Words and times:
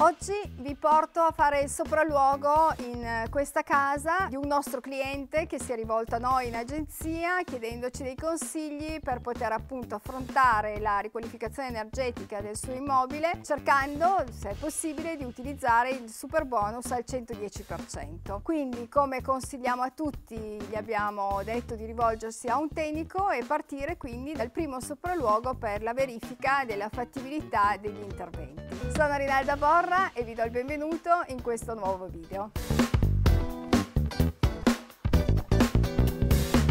Oggi 0.00 0.32
vi 0.58 0.76
porto 0.76 1.18
a 1.18 1.32
fare 1.32 1.62
il 1.62 1.68
sopralluogo 1.68 2.72
in 2.86 3.26
questa 3.30 3.64
casa 3.64 4.26
di 4.28 4.36
un 4.36 4.46
nostro 4.46 4.80
cliente 4.80 5.46
che 5.48 5.58
si 5.58 5.72
è 5.72 5.74
rivolto 5.74 6.14
a 6.14 6.18
noi 6.18 6.46
in 6.46 6.54
agenzia 6.54 7.42
chiedendoci 7.44 8.04
dei 8.04 8.14
consigli 8.14 9.00
per 9.00 9.20
poter 9.20 9.50
appunto 9.50 9.96
affrontare 9.96 10.78
la 10.78 11.00
riqualificazione 11.00 11.70
energetica 11.70 12.40
del 12.40 12.56
suo 12.56 12.74
immobile 12.74 13.40
cercando, 13.42 14.24
se 14.30 14.50
è 14.50 14.54
possibile, 14.54 15.16
di 15.16 15.24
utilizzare 15.24 15.90
il 15.90 16.08
super 16.08 16.44
bonus 16.44 16.92
al 16.92 17.02
110%. 17.04 18.40
Quindi 18.40 18.88
come 18.88 19.20
consigliamo 19.20 19.82
a 19.82 19.90
tutti 19.90 20.36
gli 20.36 20.76
abbiamo 20.76 21.42
detto 21.42 21.74
di 21.74 21.84
rivolgersi 21.84 22.46
a 22.46 22.56
un 22.56 22.68
tecnico 22.72 23.30
e 23.30 23.42
partire 23.44 23.96
quindi 23.96 24.32
dal 24.32 24.52
primo 24.52 24.80
sopralluogo 24.80 25.54
per 25.54 25.82
la 25.82 25.92
verifica 25.92 26.62
della 26.64 26.88
fattibilità 26.88 27.76
degli 27.80 28.00
interventi. 28.00 28.66
Sono 28.94 29.16
Rinalda 29.16 29.56
Borra 29.56 29.86
e 30.12 30.22
vi 30.22 30.34
do 30.34 30.42
il 30.42 30.50
benvenuto 30.50 31.08
in 31.28 31.40
questo 31.40 31.72
nuovo 31.72 32.08
video. 32.08 32.77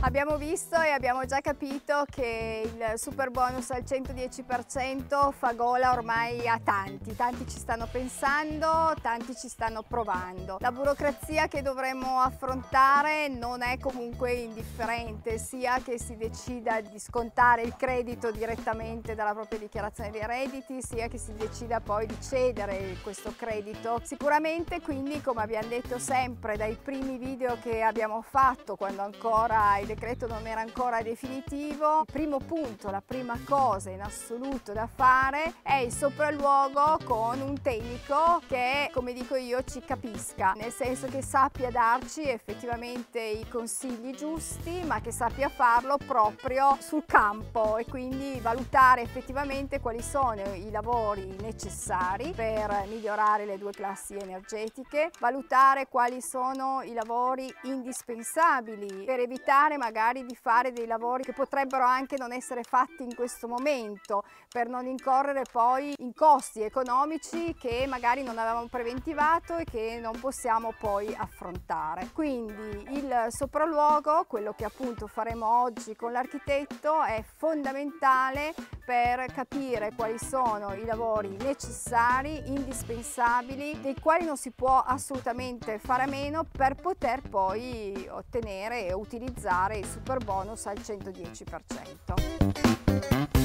Abbiamo 0.02 0.38
visto 0.38 0.80
e 0.80 0.92
abbiamo 0.92 1.26
già 1.26 1.42
capito 1.42 2.06
che 2.08 2.62
il 2.64 3.00
super 3.00 3.32
bonus 3.32 3.72
al 3.72 3.82
110% 3.82 5.32
fa 5.32 5.54
gola 5.54 5.92
ormai 5.92 6.48
a 6.48 6.60
tanti, 6.64 7.16
tanti 7.16 7.48
ci 7.48 7.58
stanno 7.58 7.88
pensando, 7.92 8.94
tanti 9.02 9.36
ci 9.36 9.50
stanno 9.50 9.82
provando. 9.82 10.58
La 10.60 10.72
burocrazia 10.72 11.48
che 11.48 11.64
dovremmo 11.64 12.20
affrontare 12.20 13.28
non 13.28 13.64
è 13.64 13.80
comunque 13.80 14.34
indifferente, 14.34 15.40
sia 15.40 15.80
che 15.80 16.00
si 16.00 16.16
decida 16.16 16.80
di 16.80 17.00
scontare 17.00 17.64
il 17.64 17.76
credito 17.76 18.30
direttamente 18.32 19.16
dalla 19.16 19.34
propria 19.34 19.58
dichiarazione 19.58 20.12
dei 20.12 20.26
redditi, 20.26 20.80
sia 20.80 21.08
che 21.08 21.18
si 21.18 21.34
decida 21.34 21.80
poi 21.80 22.06
di 22.06 22.22
cedere 22.22 22.98
questo 23.02 23.34
credito. 23.36 24.00
Sicuramente 24.04 24.80
quindi, 24.80 25.22
come 25.22 25.42
abbiamo 25.42 25.68
detto 25.68 25.98
sempre 25.98 26.56
dai 26.56 26.78
primi 26.82 27.18
video 27.18 27.58
che 27.60 27.82
abbiamo 27.82 28.22
fatto 28.22 28.76
quando 28.76 29.02
ancora 29.02 29.78
i 29.78 29.86
decreto 29.98 30.28
non 30.28 30.46
era 30.46 30.62
ancora 30.62 31.02
definitivo, 31.02 32.02
il 32.02 32.06
primo 32.12 32.38
punto, 32.38 32.92
la 32.92 33.02
prima 33.04 33.36
cosa 33.44 33.90
in 33.90 34.02
assoluto 34.02 34.72
da 34.72 34.86
fare 34.86 35.56
è 35.64 35.78
il 35.78 35.92
sopralluogo 35.92 37.00
con 37.04 37.42
un 37.42 37.60
tecnico 37.60 38.40
che, 38.48 38.92
come 38.94 39.12
dico 39.14 39.36
io, 39.36 39.64
ci 39.64 39.82
capisca, 39.82 40.54
nel 40.56 40.72
senso 40.72 41.08
che 41.08 41.24
sappia 41.24 41.72
darci 41.72 42.22
effettivamente 42.30 43.20
i 43.20 43.48
consigli 43.50 44.14
giusti, 44.14 44.84
ma 44.86 45.02
che 45.02 45.12
sappia 45.12 45.50
farlo 45.50 45.98
proprio 45.98 46.78
sul 46.80 47.04
campo 47.08 47.78
e 47.78 47.86
quindi 47.86 48.40
valutare 48.40 49.02
effettivamente 49.02 49.80
quali 49.80 50.04
sono 50.04 50.54
i 50.54 50.70
lavori 50.70 51.36
necessari 51.42 52.34
per 52.36 52.86
migliorare 52.88 53.46
le 53.46 53.58
due 53.58 53.72
classi 53.72 54.14
energetiche, 54.16 55.10
valutare 55.20 55.88
quali 55.88 56.22
sono 56.22 56.84
i 56.84 56.94
lavori 56.94 57.52
indispensabili 57.64 59.06
per 59.06 59.20
evitare 59.20 59.77
magari 59.78 60.26
di 60.26 60.36
fare 60.36 60.72
dei 60.72 60.86
lavori 60.86 61.24
che 61.24 61.34
potrebbero 61.34 61.84
anche 61.84 62.18
non 62.18 62.34
essere 62.34 62.64
fatti 62.64 63.04
in 63.04 63.16
questo 63.16 63.48
momento 63.48 64.24
per 64.48 64.68
non 64.68 64.86
incorrere 64.86 65.44
poi 65.52 65.94
in 66.00 66.14
costi 66.14 66.62
economici 66.62 67.56
che 67.60 67.86
magari 67.88 68.24
non 68.24 68.38
avevamo 68.38 68.68
preventivato 68.68 69.58
e 69.58 69.64
che 69.64 70.00
non 70.02 70.20
possiamo 70.20 70.74
poi 70.80 71.14
affrontare. 71.16 72.10
Quindi 72.14 72.88
il 72.98 73.28
sopralluogo, 73.30 74.26
quello 74.28 74.54
che 74.54 74.66
appunto 74.66 75.08
faremo 75.08 75.62
oggi 75.62 75.96
con 75.96 76.12
l'architetto, 76.12 77.04
è 77.04 77.24
fondamentale 77.38 78.54
per 78.88 79.26
capire 79.34 79.92
quali 79.94 80.18
sono 80.18 80.74
i 80.74 80.86
lavori 80.86 81.36
necessari, 81.42 82.44
indispensabili, 82.46 83.82
dei 83.82 83.96
quali 84.00 84.24
non 84.24 84.38
si 84.38 84.52
può 84.52 84.80
assolutamente 84.80 85.78
fare 85.78 86.04
a 86.04 86.08
meno 86.08 86.46
per 86.50 86.76
poter 86.76 87.20
poi 87.20 88.08
ottenere 88.10 88.88
e 88.88 88.94
utilizzare 88.94 89.80
il 89.80 89.86
super 89.86 90.24
bonus 90.24 90.68
al 90.68 90.78
110%. 90.78 93.37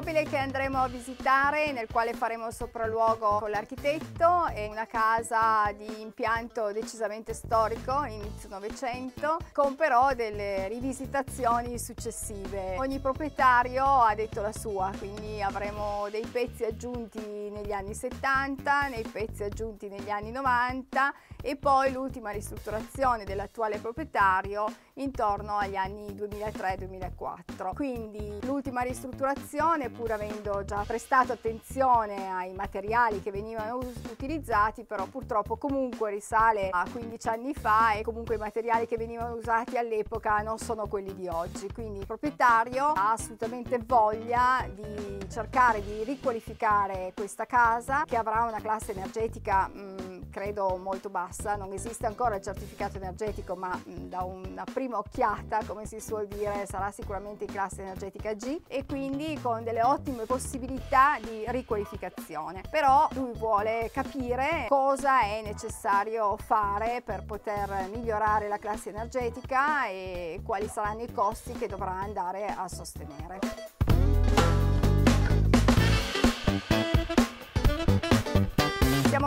L'immobile 0.00 0.30
che 0.30 0.38
andremo 0.38 0.82
a 0.82 0.88
visitare, 0.88 1.72
nel 1.72 1.86
quale 1.86 2.14
faremo 2.14 2.50
sopralluogo 2.50 3.36
con 3.38 3.50
l'architetto, 3.50 4.46
è 4.46 4.66
una 4.66 4.86
casa 4.86 5.70
di 5.76 6.00
impianto 6.00 6.72
decisamente 6.72 7.34
storico, 7.34 8.04
inizio 8.04 8.48
Novecento, 8.48 9.36
con 9.52 9.76
però 9.76 10.14
delle 10.14 10.68
rivisitazioni 10.68 11.78
successive. 11.78 12.76
Ogni 12.78 12.98
proprietario 12.98 13.84
ha 13.84 14.14
detto 14.14 14.40
la 14.40 14.52
sua, 14.52 14.90
quindi 14.96 15.42
avremo 15.42 16.08
dei 16.08 16.24
pezzi 16.24 16.64
aggiunti 16.64 17.20
negli 17.50 17.72
anni 17.72 17.92
70, 17.92 18.88
dei 18.88 19.04
pezzi 19.04 19.42
aggiunti 19.42 19.90
negli 19.90 20.08
anni 20.08 20.30
90 20.30 21.12
e 21.42 21.56
poi 21.56 21.92
l'ultima 21.92 22.30
ristrutturazione 22.30 23.24
dell'attuale 23.24 23.78
proprietario 23.78 24.66
intorno 24.94 25.56
agli 25.56 25.76
anni 25.76 26.08
2003-2004. 26.14 27.74
Quindi 27.74 28.38
l'ultima 28.42 28.82
ristrutturazione 28.82 29.90
pur 29.90 30.12
avendo 30.12 30.64
già 30.64 30.84
prestato 30.86 31.32
attenzione 31.32 32.30
ai 32.30 32.52
materiali 32.52 33.20
che 33.20 33.30
venivano 33.30 33.78
utilizzati, 34.10 34.84
però 34.84 35.06
purtroppo 35.06 35.56
comunque 35.56 36.10
risale 36.10 36.68
a 36.70 36.86
15 36.90 37.28
anni 37.28 37.54
fa 37.54 37.94
e 37.94 38.02
comunque 38.02 38.34
i 38.34 38.38
materiali 38.38 38.86
che 38.86 38.96
venivano 38.96 39.34
usati 39.34 39.76
all'epoca 39.76 40.38
non 40.38 40.58
sono 40.58 40.86
quelli 40.86 41.14
di 41.14 41.28
oggi. 41.28 41.72
Quindi 41.72 42.00
il 42.00 42.06
proprietario 42.06 42.86
ha 42.86 43.12
assolutamente 43.12 43.78
voglia 43.84 44.66
di 44.72 45.18
cercare 45.30 45.82
di 45.82 46.02
riqualificare 46.04 47.12
questa 47.14 47.46
casa 47.46 48.04
che 48.04 48.16
avrà 48.16 48.44
una 48.44 48.60
classe 48.60 48.92
energetica 48.92 49.68
mh, 49.68 50.09
credo 50.30 50.76
molto 50.76 51.10
bassa, 51.10 51.56
non 51.56 51.72
esiste 51.72 52.06
ancora 52.06 52.36
il 52.36 52.42
certificato 52.42 52.96
energetico 52.96 53.54
ma 53.56 53.74
mh, 53.74 54.08
da 54.08 54.22
una 54.22 54.64
prima 54.64 54.98
occhiata 54.98 55.60
come 55.66 55.86
si 55.86 56.00
suol 56.00 56.26
dire 56.26 56.66
sarà 56.66 56.90
sicuramente 56.90 57.44
in 57.44 57.52
classe 57.52 57.82
energetica 57.82 58.32
G 58.32 58.62
e 58.68 58.86
quindi 58.86 59.38
con 59.42 59.64
delle 59.64 59.82
ottime 59.82 60.24
possibilità 60.24 61.18
di 61.20 61.44
riqualificazione. 61.48 62.62
Però 62.70 63.08
lui 63.12 63.32
vuole 63.32 63.90
capire 63.92 64.66
cosa 64.68 65.22
è 65.22 65.42
necessario 65.42 66.36
fare 66.36 67.02
per 67.04 67.24
poter 67.24 67.88
migliorare 67.92 68.48
la 68.48 68.58
classe 68.58 68.90
energetica 68.90 69.88
e 69.88 70.40
quali 70.44 70.68
saranno 70.68 71.02
i 71.02 71.12
costi 71.12 71.52
che 71.52 71.66
dovrà 71.66 71.92
andare 71.92 72.46
a 72.46 72.68
sostenere. 72.68 73.38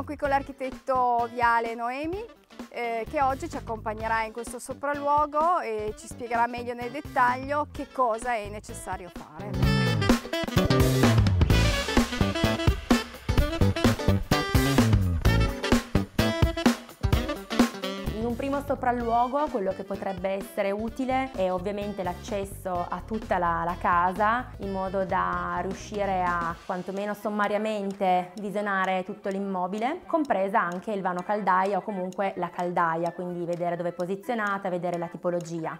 Qui 0.05 0.17
con 0.17 0.29
l'architetto 0.29 1.29
Viale 1.31 1.75
Noemi 1.75 2.21
eh, 2.69 3.05
che 3.09 3.21
oggi 3.21 3.49
ci 3.49 3.55
accompagnerà 3.55 4.23
in 4.23 4.33
questo 4.33 4.59
sopralluogo 4.59 5.61
e 5.61 5.93
ci 5.97 6.07
spiegherà 6.07 6.45
meglio 6.47 6.73
nel 6.73 6.91
dettaglio 6.91 7.67
che 7.71 7.87
cosa 7.91 8.35
è 8.35 8.49
necessario 8.49 9.09
fare. 9.13 11.22
Sopralluogo 18.73 19.45
quello 19.51 19.71
che 19.71 19.83
potrebbe 19.83 20.29
essere 20.29 20.71
utile 20.71 21.29
è 21.33 21.51
ovviamente 21.51 22.01
l'accesso 22.01 22.71
a 22.71 23.03
tutta 23.05 23.37
la, 23.37 23.61
la, 23.63 23.75
casa 23.79 24.49
in 24.61 24.71
modo 24.71 25.05
da 25.05 25.59
riuscire 25.61 26.23
a 26.23 26.55
quantomeno 26.65 27.13
sommariamente 27.13 28.31
visionare 28.37 29.03
tutto 29.03 29.29
l'immobile, 29.29 29.99
compresa 30.07 30.59
anche 30.59 30.91
il 30.91 31.01
vano 31.01 31.21
caldaia 31.21 31.77
o 31.77 31.81
comunque 31.81 32.33
la 32.37 32.49
caldaia, 32.49 33.11
quindi 33.11 33.45
vedere 33.45 33.75
dove 33.75 33.89
è 33.89 33.93
posizionata, 33.93 34.69
vedere 34.69 34.97
la 34.97 35.07
tipologia. 35.07 35.77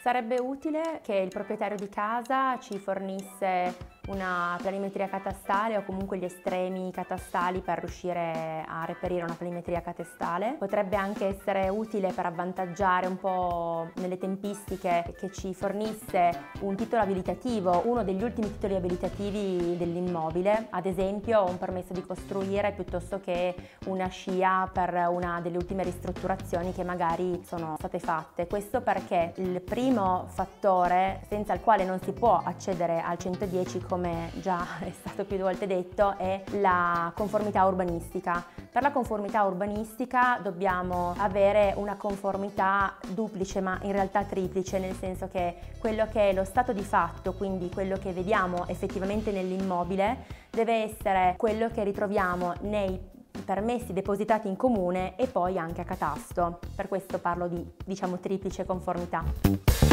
Sarebbe 0.00 0.38
utile 0.40 1.00
che 1.02 1.16
il 1.16 1.28
proprietario 1.28 1.76
di 1.76 1.88
casa 1.90 2.58
ci 2.60 2.78
fornisse 2.78 3.95
una 4.06 4.56
planimetria 4.60 5.08
catastale 5.08 5.76
o 5.76 5.84
comunque 5.84 6.18
gli 6.18 6.24
estremi 6.24 6.90
catastali 6.92 7.60
per 7.60 7.78
riuscire 7.78 8.64
a 8.66 8.84
reperire 8.84 9.24
una 9.24 9.34
planimetria 9.34 9.80
catastale. 9.80 10.56
Potrebbe 10.58 10.96
anche 10.96 11.26
essere 11.26 11.68
utile 11.68 12.12
per 12.12 12.26
avvantaggiare 12.26 13.06
un 13.06 13.16
po' 13.16 13.88
nelle 13.96 14.18
tempistiche 14.18 15.14
che 15.18 15.30
ci 15.30 15.54
fornisse 15.54 16.30
un 16.60 16.76
titolo 16.76 17.02
abilitativo, 17.02 17.82
uno 17.86 18.04
degli 18.04 18.22
ultimi 18.22 18.50
titoli 18.52 18.74
abilitativi 18.74 19.76
dell'immobile, 19.76 20.68
ad 20.70 20.86
esempio 20.86 21.44
un 21.44 21.58
permesso 21.58 21.92
di 21.92 22.02
costruire 22.02 22.72
piuttosto 22.72 23.20
che 23.20 23.54
una 23.86 24.08
scia 24.08 24.68
per 24.72 25.06
una 25.10 25.40
delle 25.40 25.56
ultime 25.56 25.82
ristrutturazioni 25.82 26.72
che 26.72 26.84
magari 26.84 27.42
sono 27.44 27.74
state 27.78 27.98
fatte. 27.98 28.46
Questo 28.46 28.80
perché 28.80 29.32
il 29.36 29.60
primo 29.60 30.26
fattore 30.28 31.20
senza 31.28 31.52
il 31.52 31.60
quale 31.60 31.84
non 31.84 32.00
si 32.00 32.12
può 32.12 32.40
accedere 32.42 33.00
al 33.00 33.18
110 33.18 33.80
come 33.96 34.30
già 34.34 34.78
è 34.84 34.92
stato 34.92 35.24
più 35.24 35.38
volte 35.38 35.66
detto, 35.66 36.16
è 36.18 36.42
la 36.60 37.10
conformità 37.14 37.64
urbanistica. 37.64 38.44
Per 38.70 38.82
la 38.82 38.92
conformità 38.92 39.42
urbanistica 39.44 40.38
dobbiamo 40.42 41.14
avere 41.16 41.72
una 41.76 41.96
conformità 41.96 42.96
duplice, 43.08 43.62
ma 43.62 43.78
in 43.82 43.92
realtà 43.92 44.24
triplice, 44.24 44.78
nel 44.78 44.94
senso 44.94 45.28
che 45.28 45.56
quello 45.78 46.06
che 46.12 46.28
è 46.28 46.32
lo 46.34 46.44
stato 46.44 46.74
di 46.74 46.82
fatto, 46.82 47.32
quindi 47.32 47.70
quello 47.70 47.96
che 47.96 48.12
vediamo 48.12 48.66
effettivamente 48.66 49.30
nell'immobile, 49.30 50.24
deve 50.50 50.82
essere 50.82 51.34
quello 51.38 51.70
che 51.70 51.82
ritroviamo 51.82 52.52
nei 52.62 53.14
permessi 53.44 53.92
depositati 53.94 54.48
in 54.48 54.56
comune 54.56 55.16
e 55.16 55.26
poi 55.26 55.56
anche 55.56 55.80
a 55.80 55.84
catasto. 55.84 56.58
Per 56.74 56.88
questo 56.88 57.18
parlo 57.18 57.48
di, 57.48 57.64
diciamo, 57.84 58.18
triplice 58.18 58.66
conformità. 58.66 59.85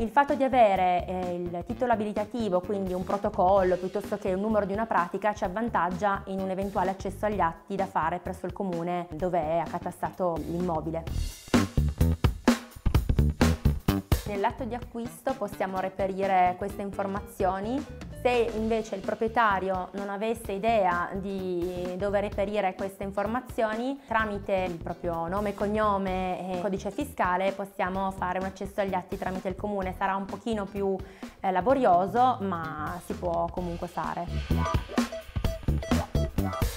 Il 0.00 0.08
fatto 0.08 0.34
di 0.34 0.42
avere 0.42 1.04
eh, 1.06 1.34
il 1.34 1.62
titolo 1.66 1.92
abilitativo, 1.92 2.60
quindi 2.60 2.94
un 2.94 3.04
protocollo 3.04 3.76
piuttosto 3.76 4.16
che 4.16 4.32
un 4.32 4.40
numero 4.40 4.64
di 4.64 4.72
una 4.72 4.86
pratica, 4.86 5.34
ci 5.34 5.44
avvantaggia 5.44 6.22
in 6.28 6.40
un 6.40 6.48
eventuale 6.48 6.88
accesso 6.88 7.26
agli 7.26 7.38
atti 7.38 7.76
da 7.76 7.84
fare 7.84 8.18
presso 8.18 8.46
il 8.46 8.54
comune 8.54 9.08
dove 9.10 9.38
è 9.38 9.58
accatastato 9.58 10.36
l'immobile. 10.46 11.02
Nell'atto 14.24 14.64
di 14.64 14.74
acquisto 14.74 15.34
possiamo 15.34 15.80
reperire 15.80 16.54
queste 16.56 16.80
informazioni 16.80 17.84
se 18.22 18.50
invece 18.54 18.96
il 18.96 19.00
proprietario 19.00 19.88
non 19.92 20.10
avesse 20.10 20.52
idea 20.52 21.08
di 21.14 21.94
dove 21.96 22.20
reperire 22.20 22.74
queste 22.74 23.02
informazioni, 23.02 23.98
tramite 24.06 24.66
il 24.68 24.76
proprio 24.76 25.26
nome, 25.26 25.54
cognome 25.54 26.52
e 26.52 26.60
codice 26.60 26.90
fiscale 26.90 27.52
possiamo 27.52 28.10
fare 28.10 28.38
un 28.38 28.44
accesso 28.44 28.80
agli 28.80 28.94
atti 28.94 29.16
tramite 29.16 29.48
il 29.48 29.56
comune. 29.56 29.94
Sarà 29.96 30.16
un 30.16 30.26
pochino 30.26 30.66
più 30.66 30.96
eh, 31.40 31.50
laborioso, 31.50 32.38
ma 32.40 33.00
si 33.06 33.14
può 33.14 33.48
comunque 33.50 33.86
fare. 33.86 34.26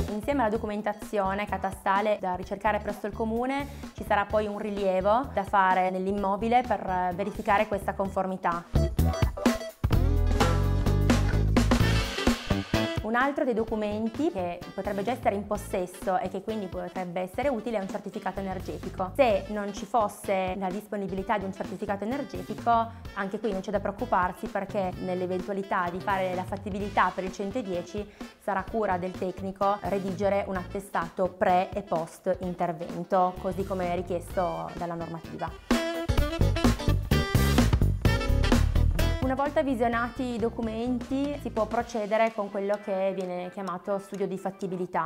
Insieme 0.10 0.42
alla 0.42 0.52
documentazione 0.52 1.46
catastale 1.46 2.18
da 2.22 2.36
ricercare 2.36 2.80
presso 2.80 3.08
il 3.08 3.14
comune 3.14 3.68
ci 3.96 4.06
sarà 4.08 4.26
poi 4.26 4.46
un 4.46 4.60
rilievo 4.60 5.30
da 5.34 5.44
fare 5.44 5.90
nell'immobile 5.90 6.64
per 6.66 7.12
verificare 7.16 7.68
questa 7.68 7.94
conformità. 7.94 8.93
Un 13.14 13.20
altro 13.20 13.44
dei 13.44 13.54
documenti 13.54 14.32
che 14.32 14.58
potrebbe 14.74 15.04
già 15.04 15.12
essere 15.12 15.36
in 15.36 15.46
possesso 15.46 16.18
e 16.18 16.30
che 16.30 16.42
quindi 16.42 16.66
potrebbe 16.66 17.22
essere 17.22 17.48
utile 17.48 17.78
è 17.78 17.80
un 17.80 17.88
certificato 17.88 18.40
energetico. 18.40 19.12
Se 19.16 19.46
non 19.50 19.72
ci 19.72 19.86
fosse 19.86 20.56
la 20.58 20.68
disponibilità 20.72 21.38
di 21.38 21.46
un 21.46 21.54
certificato 21.54 22.06
energetico, 22.06 22.72
anche 23.14 23.40
qui 23.40 23.52
non 23.52 23.62
c'è 23.62 23.70
da 23.70 23.80
preoccuparsi 23.80 24.48
perché 24.48 24.90
nell'eventualità 25.02 25.90
di 25.92 26.00
fare 26.00 26.34
la 26.34 26.44
fattibilità 26.44 27.12
per 27.14 27.26
il 27.26 27.32
110 27.32 28.12
sarà 28.42 28.66
cura 28.68 28.98
del 28.98 29.12
tecnico 29.12 29.78
redigere 29.82 30.46
un 30.48 30.56
attestato 30.56 31.28
pre 31.30 31.70
e 31.72 31.84
post 31.84 32.36
intervento, 32.40 33.36
così 33.40 33.64
come 33.64 33.94
richiesto 33.94 34.72
dalla 34.74 34.96
normativa. 34.96 35.73
Una 39.24 39.36
volta 39.36 39.64
visionati 39.64 40.34
i 40.34 40.38
documenti 40.38 41.40
si 41.40 41.50
può 41.50 41.66
procedere 41.66 42.34
con 42.34 42.52
quello 42.52 42.78
che 42.84 43.14
viene 43.16 43.50
chiamato 43.52 43.98
studio 43.98 44.28
di 44.28 44.38
fattibilità. 44.38 45.06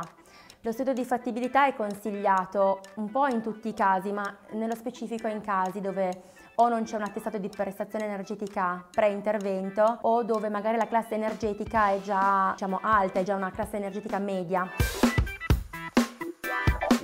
Lo 0.62 0.72
studio 0.72 0.92
di 0.92 1.04
fattibilità 1.04 1.68
è 1.68 1.76
consigliato 1.76 2.80
un 2.96 3.12
po' 3.12 3.28
in 3.28 3.42
tutti 3.42 3.68
i 3.68 3.74
casi, 3.74 4.10
ma 4.10 4.36
nello 4.54 4.74
specifico 4.74 5.28
in 5.28 5.40
casi 5.40 5.80
dove 5.80 6.10
o 6.56 6.68
non 6.68 6.82
c'è 6.82 6.96
un 6.96 7.04
attestato 7.04 7.38
di 7.38 7.48
prestazione 7.48 8.06
energetica 8.06 8.84
pre-intervento 8.90 9.98
o 10.02 10.24
dove 10.24 10.48
magari 10.48 10.76
la 10.76 10.88
classe 10.88 11.14
energetica 11.14 11.90
è 11.90 12.00
già 12.00 12.50
diciamo, 12.50 12.80
alta, 12.82 13.20
è 13.20 13.22
già 13.22 13.36
una 13.36 13.52
classe 13.52 13.76
energetica 13.76 14.18
media. 14.18 14.68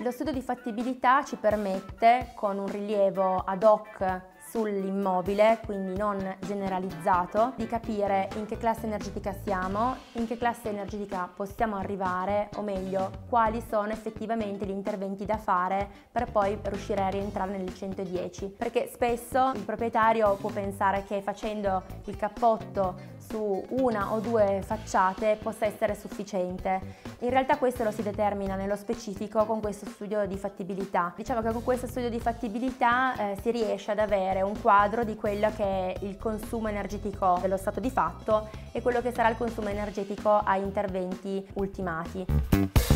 Lo 0.01 0.11
studio 0.11 0.33
di 0.33 0.43
fattibilità 0.43 1.23
ci 1.23 1.37
permette, 1.37 2.33
con 2.35 2.59
un 2.59 2.67
rilievo 2.67 3.37
ad 3.37 3.63
hoc 3.63 4.33
sull'immobile, 4.55 5.59
quindi 5.65 5.99
non 5.99 6.37
generalizzato, 6.39 7.55
di 7.57 7.67
capire 7.67 8.29
in 8.37 8.47
che 8.47 8.57
classe 8.57 8.87
energetica 8.87 9.35
siamo, 9.43 9.97
in 10.13 10.29
che 10.29 10.39
classe 10.39 10.69
energetica 10.69 11.29
possiamo 11.35 11.75
arrivare, 11.75 12.51
o 12.55 12.63
meglio, 12.63 13.11
quali 13.29 13.61
sono 13.69 13.91
effettivamente 13.91 14.65
gli 14.65 14.71
interventi 14.71 15.25
da 15.25 15.39
fare 15.39 15.89
per 16.13 16.31
poi 16.31 16.57
riuscire 16.63 17.03
a 17.03 17.09
rientrare 17.09 17.51
nel 17.51 17.75
110. 17.75 18.55
Perché 18.57 18.89
spesso 18.93 19.51
il 19.57 19.63
proprietario 19.63 20.37
può 20.37 20.51
pensare 20.51 21.03
che 21.05 21.21
facendo 21.21 21.83
il 22.05 22.17
cappotto 22.17 23.13
su 23.29 23.65
una 23.71 24.13
o 24.13 24.21
due 24.21 24.63
facciate 24.65 25.37
possa 25.43 25.67
essere 25.67 25.97
sufficiente. 25.97 26.81
In 27.21 27.31
realtà 27.31 27.57
questo 27.57 27.83
lo 27.83 27.91
si 27.91 28.03
determina 28.03 28.55
nello 28.55 28.77
specifico 28.77 29.45
con 29.47 29.61
questo 29.61 29.87
studio 29.87 30.27
di 30.27 30.37
fattibilità. 30.37 31.13
Diciamo 31.17 31.41
che 31.41 31.51
con 31.51 31.65
questo 31.65 31.87
studio 31.87 32.11
di 32.11 32.21
fattibilità 32.21 33.17
eh, 33.17 33.37
si 33.41 33.51
riesce 33.51 33.91
ad 33.91 33.99
avere 33.99 34.43
un 34.45 34.61
quadro 34.61 35.05
di 35.05 35.17
quello 35.17 35.51
che 35.55 35.65
è 35.65 35.95
il 36.01 36.17
consumo 36.17 36.69
energetico 36.69 37.39
dello 37.41 37.57
stato 37.57 37.81
di 37.81 37.91
fatto 37.91 38.49
e 38.73 38.81
quello 38.83 39.01
che 39.01 39.13
sarà 39.13 39.29
il 39.29 39.37
consumo 39.37 39.69
energetico 39.69 40.31
a 40.31 40.57
interventi 40.57 41.45
ultimati. 41.55 42.94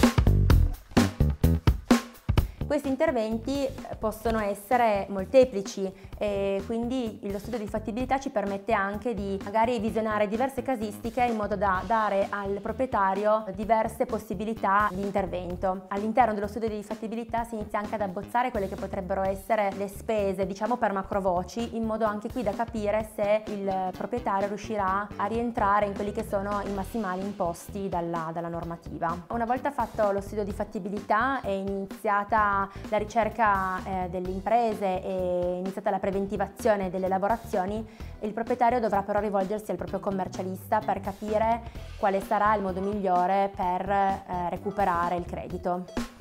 Questi 2.69 2.89
interventi 2.89 3.65
eh, 3.65 3.97
possono 3.99 4.39
essere 4.41 5.07
molteplici 5.09 5.91
e 6.19 6.63
quindi 6.67 7.19
lo 7.23 7.39
studio 7.39 7.59
di 7.59 7.67
fattibilità 7.67 8.21
ci 8.21 8.29
permette 8.29 8.75
anche 8.75 9.15
di 9.15 9.41
magari 9.43 9.79
visionare 9.79 10.29
diverse 10.29 10.61
casistiche 10.61 11.23
in 11.23 11.35
modo 11.35 11.57
da 11.57 11.83
dare 11.87 12.27
al 12.29 12.61
proprietario 12.61 13.47
diverse 13.55 14.05
possibilità 14.05 14.91
di 14.93 15.01
intervento. 15.01 15.87
All'interno 15.89 16.35
dello 16.35 16.47
studio 16.47 16.69
di 16.69 16.83
fattibilità 16.83 17.45
si 17.45 17.55
inizia 17.55 17.79
anche 17.79 17.95
ad 17.95 18.03
abbozzare 18.03 18.51
quelle 18.51 18.69
che 18.69 18.77
potrebbero 18.77 19.23
essere 19.23 19.73
le 19.79 19.89
spese, 19.89 20.45
diciamo 20.45 20.77
per 20.77 20.93
macrovoci, 20.93 21.75
in 21.75 21.85
modo 21.85 22.05
anche 22.05 22.31
qui 22.31 22.43
da 22.43 22.53
capire 22.53 23.13
se 23.15 23.45
il 23.47 23.93
proprietario 23.97 24.49
riuscirà 24.49 25.09
a 25.17 25.25
rientrare 25.25 25.87
in 25.87 25.95
quelli 25.95 26.13
che 26.13 26.27
sono 26.29 26.61
i 26.67 26.73
massimali 26.75 27.23
imposti 27.23 27.89
dalla, 27.89 28.29
dalla 28.31 28.49
normativa. 28.49 29.25
Una 29.31 29.47
volta 29.47 29.71
fatto 29.71 30.13
lo 30.13 30.21
studio 30.21 30.45
di 30.45 30.53
fattibilità 30.53 31.41
è 31.41 31.49
iniziata 31.49 32.57
la 32.89 32.97
ricerca 32.97 33.79
eh, 33.85 34.09
delle 34.09 34.31
imprese 34.31 35.03
e 35.03 35.59
iniziata 35.59 35.91
la 35.91 35.99
preventivazione 35.99 36.89
delle 36.89 37.09
lavorazioni, 37.09 37.87
il 38.21 38.33
proprietario 38.33 38.81
dovrà 38.81 39.03
però 39.03 39.21
rivolgersi 39.21 39.71
al 39.71 39.77
proprio 39.77 40.01
commercialista 40.01 40.81
per 40.81 41.01
capire 41.01 41.63
quale 41.99 42.21
sarà 42.21 42.55
il 42.55 42.63
modo 42.63 42.81
migliore 42.81 43.51
per 43.55 43.89
eh, 43.89 44.49
recuperare 44.49 45.17
il 45.17 45.25
credito 45.25 46.18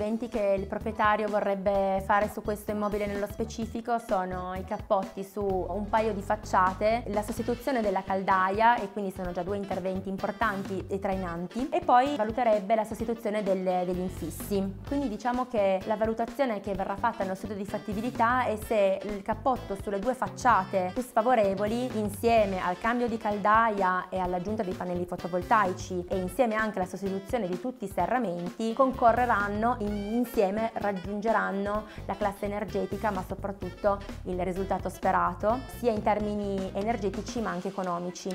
interventi 0.00 0.28
che 0.28 0.54
il 0.58 0.66
proprietario 0.66 1.28
vorrebbe 1.28 2.02
fare 2.06 2.30
su 2.32 2.40
questo 2.40 2.70
immobile 2.70 3.06
nello 3.06 3.26
specifico 3.26 3.98
sono 3.98 4.54
i 4.54 4.64
cappotti 4.64 5.22
su 5.22 5.42
un 5.42 5.88
paio 5.90 6.14
di 6.14 6.22
facciate, 6.22 7.04
la 7.08 7.22
sostituzione 7.22 7.82
della 7.82 8.02
caldaia 8.02 8.76
e 8.76 8.90
quindi 8.92 9.12
sono 9.14 9.32
già 9.32 9.42
due 9.42 9.58
interventi 9.58 10.08
importanti 10.08 10.86
e 10.88 10.98
trainanti 10.98 11.68
e 11.70 11.80
poi 11.80 12.16
valuterebbe 12.16 12.74
la 12.74 12.84
sostituzione 12.84 13.42
delle, 13.42 13.82
degli 13.84 13.98
infissi. 13.98 14.76
Quindi 14.86 15.08
diciamo 15.08 15.46
che 15.46 15.80
la 15.84 15.96
valutazione 15.96 16.60
che 16.60 16.72
verrà 16.72 16.96
fatta 16.96 17.22
nello 17.22 17.34
studio 17.34 17.56
di 17.56 17.66
fattibilità 17.66 18.46
è 18.46 18.56
se 18.66 19.00
il 19.02 19.20
cappotto 19.22 19.76
sulle 19.82 19.98
due 19.98 20.14
facciate 20.14 20.92
più 20.94 21.02
sfavorevoli 21.02 21.98
insieme 21.98 22.62
al 22.62 22.78
cambio 22.78 23.06
di 23.06 23.18
caldaia 23.18 24.08
e 24.08 24.18
all'aggiunta 24.18 24.62
dei 24.62 24.72
pannelli 24.72 25.04
fotovoltaici 25.04 26.06
e 26.08 26.16
insieme 26.16 26.54
anche 26.54 26.78
alla 26.78 26.88
sostituzione 26.88 27.46
di 27.46 27.60
tutti 27.60 27.84
i 27.84 27.92
serramenti 27.92 28.72
concorreranno 28.72 29.76
insieme 29.90 30.70
raggiungeranno 30.74 31.86
la 32.06 32.14
classe 32.14 32.46
energetica 32.46 33.10
ma 33.10 33.24
soprattutto 33.26 33.98
il 34.24 34.40
risultato 34.42 34.88
sperato 34.88 35.60
sia 35.78 35.92
in 35.92 36.02
termini 36.02 36.70
energetici 36.74 37.40
ma 37.40 37.50
anche 37.50 37.68
economici. 37.68 38.28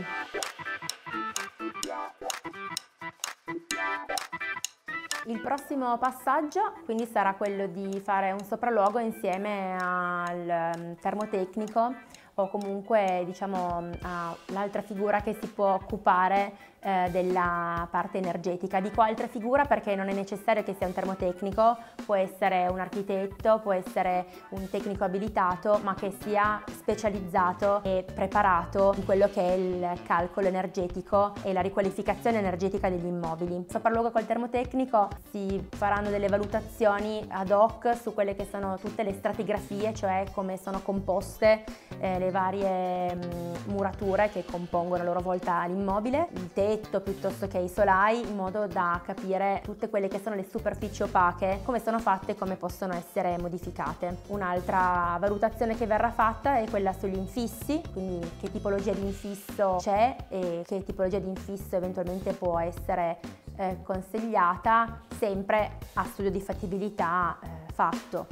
Il 5.28 5.42
prossimo 5.42 5.98
passaggio 5.98 6.74
quindi 6.86 7.08
sarà 7.08 7.34
quello 7.34 7.66
di 7.66 8.00
fare 8.00 8.32
un 8.32 8.44
sopralluogo 8.44 9.00
insieme 9.00 9.76
al 9.80 10.72
mm, 10.78 10.92
termotecnico 11.02 11.94
o 12.36 12.50
comunque 12.50 13.24
diciamo 13.26 13.90
all'altra 14.02 14.82
figura 14.82 15.22
che 15.22 15.36
si 15.42 15.48
può 15.48 15.74
occupare 15.74 16.74
eh, 16.86 17.10
della 17.10 17.88
parte 17.90 18.20
energetica. 18.20 18.80
Dico 18.80 19.02
altra 19.02 19.26
figura 19.28 19.66
perché 19.66 19.96
non 19.96 20.08
è 20.08 20.14
necessario 20.14 20.62
che 20.62 20.76
sia 20.78 20.86
un 20.86 20.94
termotecnico, 20.94 21.76
può 22.06 22.14
essere 22.14 22.68
un 22.68 22.80
architetto, 22.80 23.60
può 23.64 23.74
essere 23.74 24.26
un 24.50 24.70
tecnico 24.70 25.04
abilitato, 25.04 25.80
ma 25.82 25.96
che 25.96 26.14
sia 26.22 26.62
specializzato 26.70 27.82
e 27.82 28.06
preparato 28.14 28.94
in 28.98 29.04
quello 29.04 29.28
che 29.30 29.42
è 29.42 29.54
il 29.54 30.00
calcolo 30.06 30.46
energetico 30.46 31.34
e 31.42 31.54
la 31.54 31.62
riqualificazione 31.62 32.38
energetica 32.38 32.88
degli 32.88 33.08
immobili. 33.08 33.66
Sopralluogo 33.68 34.12
col 34.12 34.28
termotecnico 34.28 35.08
si 35.32 35.68
faranno 35.72 36.10
delle 36.10 36.28
valutazioni 36.28 37.26
ad 37.30 37.50
hoc 37.50 37.96
su 37.96 38.14
quelle 38.14 38.36
che 38.36 38.46
sono 38.46 38.78
tutte 38.78 39.02
le 39.02 39.14
stratigrafie, 39.14 39.94
cioè 39.96 40.26
come 40.34 40.58
sono 40.58 40.82
composte 40.82 41.64
eh, 41.98 42.20
le 42.20 42.30
varie 42.30 43.16
mh, 43.16 43.72
murature 43.72 44.30
che 44.30 44.46
compongono 44.46 45.02
a 45.02 45.06
loro 45.06 45.22
volta 45.22 45.66
l'immobile, 45.66 46.28
il 46.34 46.54
tetto 46.54 46.74
piuttosto 46.78 47.48
che 47.48 47.58
i 47.58 47.70
solai, 47.70 48.22
in 48.22 48.36
modo 48.36 48.68
da 48.68 49.02
capire 49.04 49.62
tutte 49.64 49.90
quelle 49.90 50.08
che 50.08 50.20
sono 50.20 50.36
le 50.36 50.46
superfici 50.50 51.04
opache, 51.04 51.62
come 51.64 51.80
sono 51.80 52.00
fatte 52.00 52.32
e 52.32 52.36
come 52.36 52.56
possono 52.56 52.94
essere 52.94 53.38
modificate. 53.38 54.18
Un'altra 54.28 55.18
valutazione 55.20 55.76
che 55.76 55.86
verrà 55.86 56.12
fatta 56.12 56.58
è 56.58 56.70
quella 56.70 56.94
sugli 56.94 57.18
infissi, 57.18 57.82
quindi 57.94 58.30
che 58.40 58.52
tipologia 58.52 58.94
di 58.94 59.06
infisso 59.06 59.78
c'è 59.80 60.16
e 60.30 60.64
che 60.66 60.84
tipologia 60.84 61.20
di 61.20 61.30
infisso 61.30 61.76
eventualmente 61.76 62.34
può 62.34 62.60
essere 62.60 63.20
eh, 63.58 63.78
consigliata, 63.84 65.02
sempre 65.18 65.78
a 65.94 66.04
studio 66.04 66.32
di 66.32 66.42
fattibilità 66.42 67.38
eh, 67.42 67.74
fatto. 67.74 68.28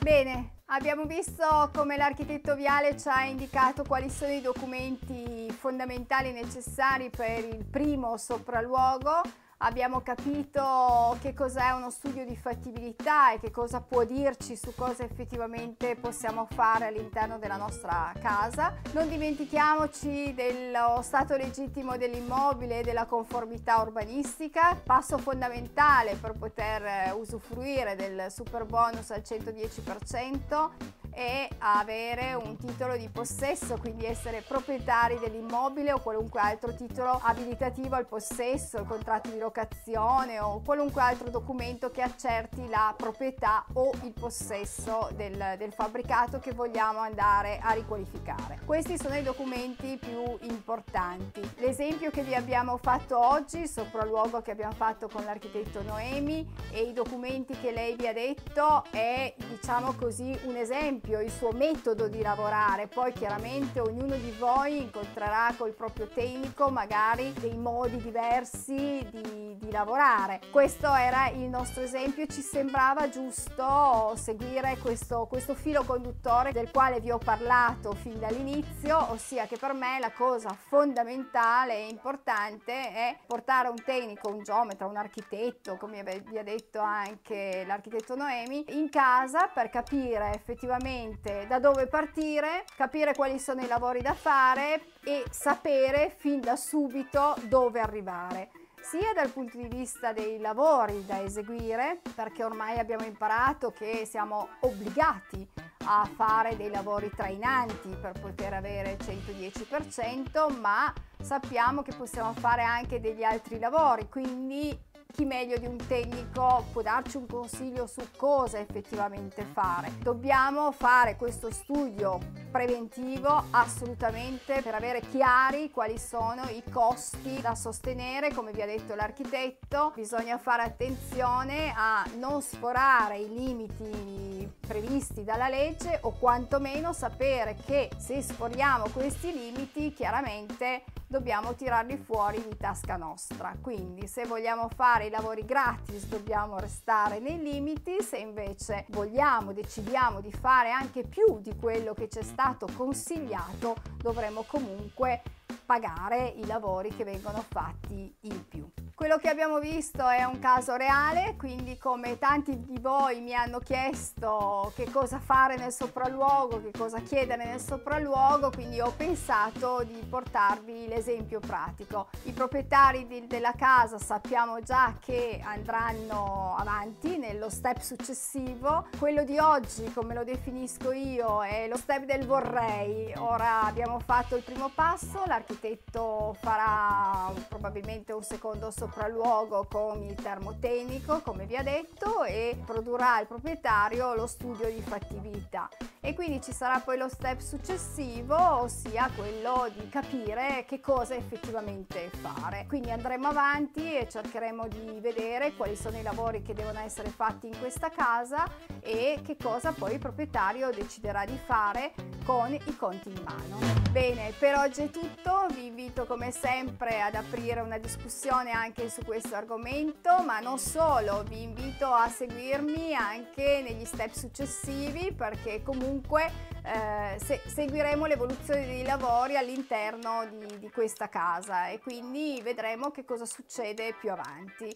Bene, 0.00 0.61
abbiamo 0.74 1.04
visto 1.04 1.70
come 1.74 1.96
l'architetto 1.96 2.54
Viale 2.54 2.98
ci 2.98 3.08
ha 3.08 3.24
indicato 3.24 3.84
quali 3.84 4.08
sono 4.08 4.32
i 4.32 4.40
documenti 4.40 5.50
fondamentali 5.50 6.32
necessari 6.32 7.10
per 7.10 7.44
il 7.44 7.64
primo 7.64 8.16
sopralluogo 8.16 9.20
abbiamo 9.62 10.00
capito 10.00 11.16
che 11.20 11.34
cos'è 11.34 11.70
uno 11.70 11.90
studio 11.90 12.24
di 12.24 12.36
fattibilità 12.36 13.32
e 13.32 13.40
che 13.40 13.50
cosa 13.50 13.80
può 13.80 14.04
dirci 14.04 14.56
su 14.56 14.74
cosa 14.74 15.04
effettivamente 15.04 15.96
possiamo 15.96 16.46
fare 16.50 16.86
all'interno 16.86 17.38
della 17.38 17.56
nostra 17.56 18.12
casa. 18.20 18.74
Non 18.92 19.08
dimentichiamoci 19.08 20.34
dello 20.34 21.00
stato 21.02 21.36
legittimo 21.36 21.96
dell'immobile 21.96 22.80
e 22.80 22.82
della 22.82 23.06
conformità 23.06 23.80
urbanistica, 23.80 24.74
passo 24.82 25.18
fondamentale 25.18 26.16
per 26.16 26.32
poter 26.32 27.14
usufruire 27.14 27.94
del 27.96 28.26
super 28.30 28.64
bonus 28.64 29.10
al 29.10 29.22
110% 29.24 31.01
e 31.14 31.48
avere 31.58 32.34
un 32.34 32.56
titolo 32.56 32.96
di 32.96 33.08
possesso, 33.08 33.76
quindi 33.78 34.04
essere 34.06 34.42
proprietari 34.46 35.18
dell'immobile 35.18 35.92
o 35.92 36.00
qualunque 36.00 36.40
altro 36.40 36.74
titolo 36.74 37.20
abilitativo 37.22 37.94
al 37.96 38.06
possesso, 38.06 38.78
il 38.78 38.86
contratto 38.86 39.30
di 39.30 39.38
locazione 39.38 40.40
o 40.40 40.62
qualunque 40.64 41.02
altro 41.02 41.28
documento 41.28 41.90
che 41.90 42.02
accerti 42.02 42.68
la 42.68 42.94
proprietà 42.96 43.64
o 43.74 43.92
il 44.02 44.12
possesso 44.12 45.10
del, 45.14 45.54
del 45.58 45.72
fabbricato 45.72 46.38
che 46.38 46.52
vogliamo 46.52 47.00
andare 47.00 47.58
a 47.62 47.72
riqualificare. 47.72 48.60
Questi 48.64 48.96
sono 48.98 49.16
i 49.16 49.22
documenti 49.22 49.98
più 49.98 50.22
importanti. 50.40 51.40
L'esempio 51.56 52.10
che 52.10 52.22
vi 52.22 52.34
abbiamo 52.34 52.78
fatto 52.78 53.18
oggi, 53.18 53.60
il 53.60 53.68
sopralluogo 53.68 54.40
che 54.40 54.50
abbiamo 54.50 54.74
fatto 54.74 55.08
con 55.08 55.24
l'architetto 55.24 55.82
Noemi 55.82 56.48
e 56.70 56.82
i 56.82 56.92
documenti 56.92 57.54
che 57.60 57.72
lei 57.72 57.96
vi 57.96 58.06
ha 58.06 58.12
detto 58.12 58.84
è 58.90 59.34
diciamo 59.36 59.92
così 59.94 60.38
un 60.44 60.56
esempio 60.56 61.01
esempio 61.02 61.20
il 61.20 61.30
suo 61.30 61.50
metodo 61.52 62.06
di 62.06 62.22
lavorare, 62.22 62.86
poi 62.86 63.12
chiaramente 63.12 63.80
ognuno 63.80 64.14
di 64.16 64.30
voi 64.38 64.82
incontrerà 64.82 65.52
col 65.56 65.72
proprio 65.72 66.06
tecnico 66.06 66.70
magari 66.70 67.32
dei 67.40 67.56
modi 67.56 67.96
diversi 67.96 69.04
di, 69.10 69.56
di 69.58 69.70
lavorare. 69.70 70.40
Questo 70.50 70.92
era 70.94 71.28
il 71.28 71.48
nostro 71.48 71.82
esempio, 71.82 72.26
ci 72.26 72.40
sembrava 72.40 73.08
giusto 73.08 74.14
seguire 74.16 74.78
questo, 74.80 75.26
questo 75.28 75.54
filo 75.54 75.82
conduttore 75.82 76.52
del 76.52 76.70
quale 76.70 77.00
vi 77.00 77.10
ho 77.10 77.18
parlato 77.18 77.92
fin 77.94 78.18
dall'inizio, 78.20 79.10
ossia 79.10 79.46
che 79.46 79.56
per 79.56 79.72
me 79.72 79.98
la 79.98 80.12
cosa 80.12 80.56
fondamentale 80.68 81.78
e 81.78 81.88
importante 81.88 82.72
è 82.72 83.16
portare 83.26 83.68
un 83.68 83.82
tecnico, 83.82 84.30
un 84.30 84.42
geometra, 84.42 84.86
un 84.86 84.96
architetto, 84.96 85.76
come 85.76 86.02
vi 86.02 86.38
ha 86.38 86.44
detto 86.44 86.80
anche 86.80 87.64
l'architetto 87.66 88.14
Noemi, 88.14 88.64
in 88.68 88.88
casa 88.88 89.48
per 89.52 89.68
capire 89.68 90.32
effettivamente 90.34 90.91
esattamente 90.92 91.46
da 91.48 91.58
dove 91.58 91.86
partire, 91.86 92.64
capire 92.76 93.14
quali 93.14 93.38
sono 93.38 93.62
i 93.62 93.66
lavori 93.66 94.02
da 94.02 94.14
fare 94.14 94.82
e 95.04 95.24
sapere 95.30 96.14
fin 96.16 96.40
da 96.40 96.56
subito 96.56 97.34
dove 97.44 97.80
arrivare 97.80 98.50
sia 98.80 99.12
dal 99.14 99.30
punto 99.30 99.56
di 99.58 99.68
vista 99.68 100.12
dei 100.12 100.40
lavori 100.40 101.06
da 101.06 101.22
eseguire, 101.22 102.00
perché 102.16 102.42
ormai 102.42 102.80
abbiamo 102.80 103.04
imparato 103.04 103.70
che 103.70 104.04
siamo 104.04 104.48
obbligati 104.60 105.48
a 105.84 106.08
fare 106.16 106.56
dei 106.56 106.68
lavori 106.68 107.08
trainanti 107.14 107.96
per 108.00 108.18
poter 108.20 108.54
avere 108.54 108.96
il 108.98 109.04
110%, 109.04 110.58
ma 110.58 110.92
sappiamo 111.20 111.82
che 111.82 111.94
possiamo 111.94 112.32
fare 112.32 112.62
anche 112.62 113.00
degli 113.00 113.22
altri 113.22 113.60
lavori, 113.60 114.08
quindi 114.08 114.76
chi 115.12 115.24
meglio 115.26 115.58
di 115.58 115.66
un 115.66 115.76
tecnico 115.76 116.64
può 116.72 116.82
darci 116.82 117.18
un 117.18 117.26
consiglio 117.26 117.86
su 117.86 118.02
cosa 118.16 118.58
effettivamente 118.58 119.44
fare. 119.44 119.92
Dobbiamo 120.02 120.72
fare 120.72 121.16
questo 121.16 121.50
studio 121.52 122.18
preventivo 122.52 123.46
assolutamente 123.50 124.60
per 124.62 124.74
avere 124.74 125.00
chiari 125.00 125.70
quali 125.70 125.98
sono 125.98 126.44
i 126.50 126.62
costi 126.70 127.40
da 127.40 127.54
sostenere, 127.54 128.32
come 128.32 128.52
vi 128.52 128.60
ha 128.60 128.66
detto 128.66 128.94
l'architetto, 128.94 129.92
bisogna 129.94 130.36
fare 130.36 130.62
attenzione 130.62 131.72
a 131.74 132.04
non 132.18 132.42
sforare 132.42 133.18
i 133.18 133.28
limiti 133.28 134.48
previsti 134.64 135.24
dalla 135.24 135.48
legge 135.48 135.98
o 136.02 136.12
quantomeno 136.12 136.92
sapere 136.92 137.56
che 137.64 137.90
se 137.96 138.20
sforiamo 138.20 138.88
questi 138.92 139.32
limiti 139.32 139.92
chiaramente 139.94 140.84
dobbiamo 141.12 141.54
tirarli 141.54 141.98
fuori 141.98 142.42
di 142.48 142.56
tasca 142.56 142.96
nostra. 142.96 143.54
Quindi 143.60 144.06
se 144.06 144.24
vogliamo 144.24 144.70
fare 144.74 145.06
i 145.06 145.10
lavori 145.10 145.44
gratis 145.44 146.06
dobbiamo 146.06 146.58
restare 146.58 147.18
nei 147.18 147.38
limiti, 147.38 148.02
se 148.02 148.16
invece 148.16 148.86
vogliamo, 148.88 149.52
decidiamo 149.52 150.22
di 150.22 150.32
fare 150.32 150.70
anche 150.70 151.04
più 151.04 151.38
di 151.40 151.54
quello 151.54 151.92
che 151.92 152.08
ci 152.08 152.20
è 152.20 152.22
stato 152.42 152.66
consigliato, 152.76 153.76
dovremo 153.98 154.42
comunque 154.42 155.22
pagare 155.64 156.26
i 156.26 156.44
lavori 156.44 156.88
che 156.88 157.04
vengono 157.04 157.44
fatti 157.48 158.12
in 158.22 158.48
più. 158.48 158.68
Quello 159.02 159.18
che 159.18 159.30
abbiamo 159.30 159.58
visto 159.58 160.08
è 160.08 160.22
un 160.22 160.38
caso 160.38 160.76
reale, 160.76 161.34
quindi 161.36 161.76
come 161.76 162.20
tanti 162.20 162.62
di 162.62 162.78
voi 162.78 163.20
mi 163.20 163.34
hanno 163.34 163.58
chiesto 163.58 164.72
che 164.76 164.88
cosa 164.92 165.18
fare 165.18 165.56
nel 165.56 165.72
sopralluogo, 165.72 166.62
che 166.62 166.70
cosa 166.70 167.00
chiedere 167.00 167.44
nel 167.44 167.58
sopralluogo, 167.58 168.50
quindi 168.50 168.80
ho 168.80 168.92
pensato 168.96 169.82
di 169.82 170.00
portarvi 170.08 170.86
l'esempio 170.86 171.40
pratico. 171.40 172.10
I 172.26 172.32
proprietari 172.32 173.08
di, 173.08 173.26
della 173.26 173.54
casa 173.56 173.98
sappiamo 173.98 174.60
già 174.60 174.94
che 175.00 175.40
andranno 175.42 176.54
avanti 176.56 177.18
nello 177.18 177.50
step 177.50 177.80
successivo. 177.80 178.86
Quello 179.00 179.24
di 179.24 179.36
oggi, 179.36 179.92
come 179.92 180.14
lo 180.14 180.22
definisco 180.22 180.92
io, 180.92 181.42
è 181.42 181.66
lo 181.66 181.76
step 181.76 182.04
del 182.04 182.24
vorrei. 182.24 183.12
Ora 183.16 183.62
abbiamo 183.62 183.98
fatto 183.98 184.36
il 184.36 184.44
primo 184.44 184.70
passo, 184.72 185.24
l'architetto 185.26 186.36
farà 186.40 187.32
probabilmente 187.48 188.12
un 188.12 188.22
secondo 188.22 188.70
sopralluogo 188.70 188.90
sopralluogo 188.92 189.66
con 189.70 190.02
il 190.02 190.14
termotecnico, 190.14 191.20
come 191.20 191.46
vi 191.46 191.56
ha 191.56 191.62
detto, 191.62 192.24
e 192.24 192.56
produrrà 192.64 193.20
il 193.20 193.26
proprietario 193.26 194.14
lo 194.14 194.26
studio 194.26 194.70
di 194.70 194.82
fattibilità. 194.82 195.68
E 196.04 196.14
quindi 196.14 196.42
ci 196.42 196.50
sarà 196.52 196.80
poi 196.80 196.98
lo 196.98 197.08
step 197.08 197.38
successivo, 197.38 198.34
ossia 198.36 199.08
quello 199.14 199.70
di 199.72 199.88
capire 199.88 200.64
che 200.66 200.80
cosa 200.80 201.14
effettivamente 201.14 202.10
fare. 202.20 202.64
Quindi 202.66 202.90
andremo 202.90 203.28
avanti 203.28 203.96
e 203.96 204.08
cercheremo 204.08 204.66
di 204.66 204.98
vedere 205.00 205.54
quali 205.54 205.76
sono 205.76 205.96
i 205.96 206.02
lavori 206.02 206.42
che 206.42 206.54
devono 206.54 206.80
essere 206.80 207.08
fatti 207.08 207.46
in 207.46 207.56
questa 207.56 207.90
casa 207.90 208.50
e 208.80 209.20
che 209.24 209.36
cosa 209.40 209.70
poi 209.70 209.92
il 209.92 209.98
proprietario 210.00 210.72
deciderà 210.72 211.24
di 211.24 211.38
fare 211.46 211.92
con 212.24 212.52
i 212.52 212.76
conti 212.76 213.08
in 213.08 213.22
mano. 213.22 213.82
Bene, 213.92 214.32
per 214.38 214.56
oggi 214.56 214.82
è 214.82 214.90
tutto, 214.90 215.46
vi 215.54 215.66
invito 215.66 216.06
come 216.06 216.30
sempre 216.30 217.00
ad 217.00 217.14
aprire 217.14 217.60
una 217.60 217.78
discussione 217.78 218.50
anche 218.50 218.88
su 218.88 219.04
questo 219.04 219.34
argomento, 219.34 220.22
ma 220.24 220.40
non 220.40 220.58
solo, 220.58 221.22
vi 221.28 221.42
invito 221.42 221.86
a 221.86 222.08
seguirmi 222.08 222.94
anche 222.94 223.62
negli 223.62 223.84
step 223.84 224.12
successivi 224.12 225.12
perché 225.12 225.62
comunque 225.92 226.30
eh, 226.64 227.18
se, 227.18 227.42
seguiremo 227.44 228.06
l'evoluzione 228.06 228.64
dei 228.64 228.82
lavori 228.82 229.36
all'interno 229.36 230.26
di, 230.26 230.58
di 230.58 230.70
questa 230.70 231.10
casa 231.10 231.68
e 231.68 231.80
quindi 231.80 232.40
vedremo 232.42 232.90
che 232.90 233.04
cosa 233.04 233.26
succede 233.26 233.94
più 234.00 234.10
avanti. 234.10 234.74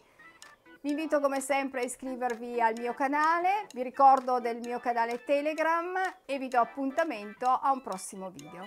Vi 0.82 0.90
invito 0.90 1.18
come 1.20 1.40
sempre 1.40 1.80
a 1.80 1.84
iscrivervi 1.84 2.60
al 2.60 2.74
mio 2.76 2.92
canale, 2.92 3.66
vi 3.72 3.82
ricordo 3.82 4.40
del 4.40 4.58
mio 4.58 4.78
canale 4.78 5.24
Telegram 5.24 5.94
e 6.26 6.38
vi 6.38 6.48
do 6.48 6.60
appuntamento 6.60 7.46
a 7.46 7.72
un 7.72 7.80
prossimo 7.80 8.30
video. 8.30 8.64